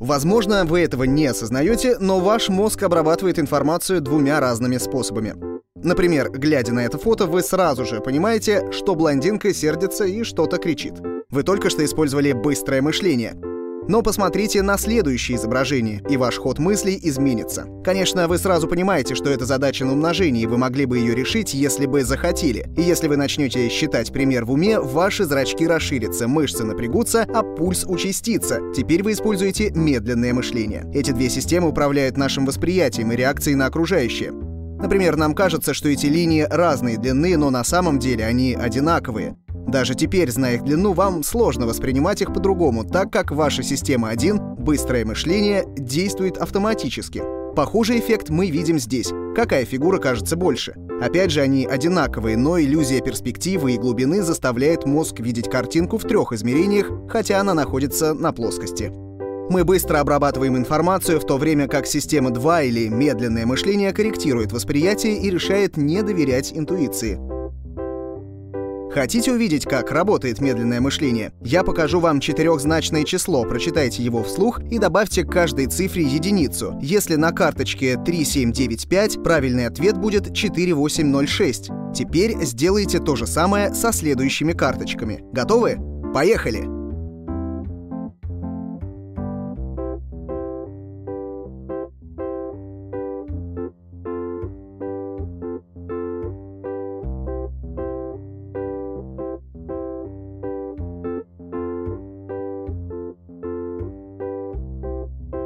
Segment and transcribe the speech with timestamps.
[0.00, 5.34] Возможно, вы этого не осознаете, но ваш мозг обрабатывает информацию двумя разными способами.
[5.76, 10.94] Например, глядя на это фото, вы сразу же понимаете, что блондинка сердится и что-то кричит.
[11.30, 13.53] Вы только что использовали быстрое мышление.
[13.86, 17.66] Но посмотрите на следующее изображение, и ваш ход мыслей изменится.
[17.84, 21.52] Конечно, вы сразу понимаете, что это задача на умножение, и вы могли бы ее решить,
[21.52, 22.66] если бы захотели.
[22.76, 27.84] И если вы начнете считать пример в уме, ваши зрачки расширятся, мышцы напрягутся, а пульс
[27.86, 28.60] участится.
[28.74, 30.90] Теперь вы используете медленное мышление.
[30.94, 34.32] Эти две системы управляют нашим восприятием и реакцией на окружающее.
[34.32, 39.36] Например, нам кажется, что эти линии разной длины, но на самом деле они одинаковые.
[39.66, 44.56] Даже теперь, зная их длину, вам сложно воспринимать их по-другому, так как ваша система 1,
[44.56, 47.22] быстрое мышление, действует автоматически.
[47.56, 49.12] Похожий эффект мы видим здесь.
[49.34, 50.74] Какая фигура кажется больше?
[51.00, 56.32] Опять же, они одинаковые, но иллюзия перспективы и глубины заставляет мозг видеть картинку в трех
[56.32, 58.92] измерениях, хотя она находится на плоскости.
[59.50, 65.18] Мы быстро обрабатываем информацию, в то время как система 2 или медленное мышление корректирует восприятие
[65.18, 67.18] и решает не доверять интуиции.
[68.94, 71.32] Хотите увидеть, как работает медленное мышление?
[71.42, 76.78] Я покажу вам четырехзначное число, прочитайте его вслух и добавьте к каждой цифре единицу.
[76.80, 81.70] Если на карточке 3795, правильный ответ будет 4806.
[81.92, 85.24] Теперь сделайте то же самое со следующими карточками.
[85.32, 85.76] Готовы?
[86.14, 86.83] Поехали!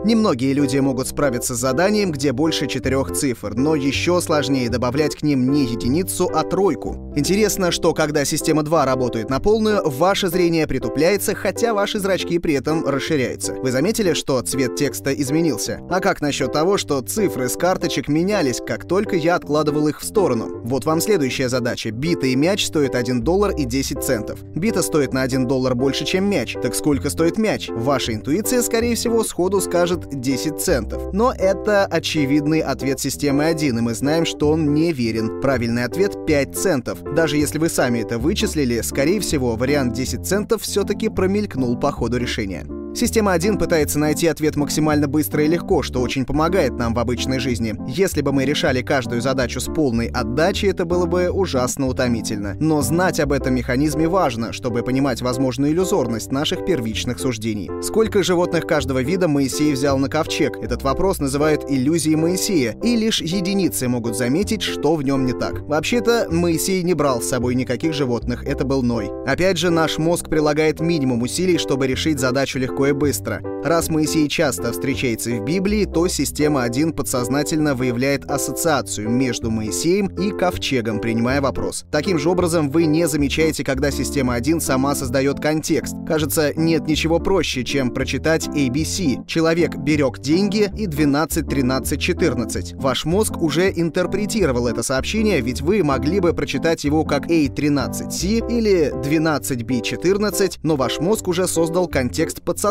[0.05, 5.23] Немногие люди могут справиться с заданием, где больше четырех цифр, но еще сложнее добавлять к
[5.23, 7.13] ним не единицу, а тройку.
[7.17, 12.55] Интересно, что когда система 2 работает на полную, ваше зрение притупляется, хотя ваши зрачки при
[12.55, 13.55] этом расширяются.
[13.55, 15.81] Вы заметили, что цвет текста изменился?
[15.91, 20.05] А как насчет того, что цифры с карточек менялись, как только я откладывал их в
[20.05, 20.61] сторону?
[20.63, 21.91] Вот вам следующая задача.
[21.91, 24.45] Бита и мяч стоят 1 доллар и 10 центов.
[24.55, 26.57] Бита стоит на 1 доллар больше, чем мяч.
[26.63, 27.69] Так сколько стоит мяч?
[27.69, 31.15] Ваша интуиция, скорее всего, сходу скажет может 10 центов.
[31.15, 35.41] Но это очевидный ответ системы 1, и мы знаем, что он не верен.
[35.41, 37.03] Правильный ответ 5 центов.
[37.15, 42.19] Даже если вы сами это вычислили, скорее всего, вариант 10 центов все-таки промелькнул по ходу
[42.19, 42.67] решения.
[42.99, 47.39] Система 1 пытается найти ответ максимально быстро и легко, что очень помогает нам в обычной
[47.39, 47.77] жизни.
[47.87, 52.57] Если бы мы решали каждую задачу с полной отдачей, это было бы ужасно утомительно.
[52.59, 57.71] Но знать об этом механизме важно, чтобы понимать возможную иллюзорность наших первичных суждений.
[57.85, 60.57] Сколько животных каждого вида Моисей взял на ковчег?
[60.61, 65.61] Этот вопрос называют иллюзией Моисея, и лишь единицы могут заметить, что в нем не так.
[65.69, 69.09] Вообще-то, Моисей не брал с собой никаких животных, это был Ной.
[69.25, 73.43] Опять же, наш мозг прилагает минимум усилий, чтобы решить задачу легко и быстро.
[73.65, 80.31] Раз Моисей часто встречается в Библии, то система 1 подсознательно выявляет ассоциацию между Моисеем и
[80.31, 81.85] ковчегом, принимая вопрос.
[81.91, 85.97] Таким же образом, вы не замечаете, когда система 1 сама создает контекст.
[86.07, 89.27] Кажется, нет ничего проще, чем прочитать ABC.
[89.27, 92.75] Человек берег деньги и 12, 13, 14.
[92.75, 98.93] Ваш мозг уже интерпретировал это сообщение, ведь вы могли бы прочитать его как A13C или
[98.95, 102.68] 12B14, но ваш мозг уже создал контекст подсознательно,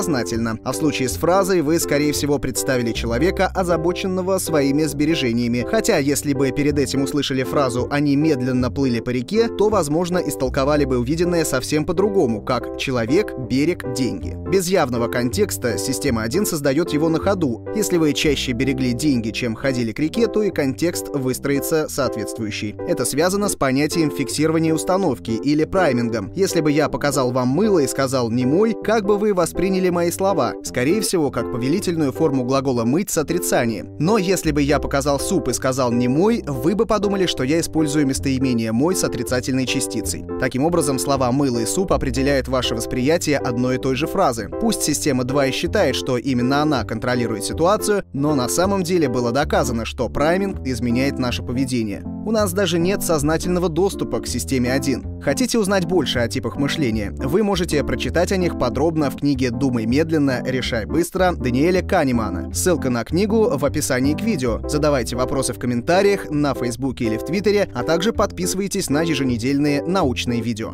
[0.64, 5.66] а в случае с фразой вы, скорее всего, представили человека, озабоченного своими сбережениями.
[5.70, 10.86] Хотя, если бы перед этим услышали фразу «они медленно плыли по реке», то, возможно, истолковали
[10.86, 14.38] бы увиденное совсем по-другому, как «человек, берег, деньги».
[14.50, 17.66] Без явного контекста система 1 создает его на ходу.
[17.76, 22.76] Если вы чаще берегли деньги, чем ходили к реке, то и контекст выстроится соответствующий.
[22.88, 26.32] Это связано с понятием фиксирования установки или праймингом.
[26.36, 30.12] Если бы я показал вам мыло и сказал «не мой», как бы вы восприняли мои
[30.12, 30.54] слова?
[30.64, 33.96] скорее всего, как повелительную форму глагола «мыть» с отрицанием.
[34.00, 37.60] Но если бы я показал суп и сказал «не мой», вы бы подумали, что я
[37.60, 40.26] использую местоимение «мой» с отрицательной частицей.
[40.40, 44.50] Таким образом, слова «мыло» и «суп» определяют ваше восприятие одной и той же фразы.
[44.62, 49.32] Пусть система 2 и считает, что именно она контролирует ситуацию, но на самом деле было
[49.32, 52.04] доказано, что прайминг изменяет наше поведение.
[52.28, 55.22] У нас даже нет сознательного доступа к системе 1.
[55.22, 57.12] Хотите узнать больше о типах мышления?
[57.12, 62.54] Вы можете прочитать о них подробно в книге «Думай медленно, решай быстро» Даниэля Канемана.
[62.54, 64.60] Ссылка на книгу в описании к видео.
[64.68, 70.42] Задавайте вопросы в комментариях на Фейсбуке или в Твиттере, а также подписывайтесь на еженедельные научные
[70.42, 70.74] видео.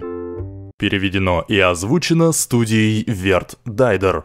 [0.80, 4.22] Переведено и озвучено студией Верт Дайдер.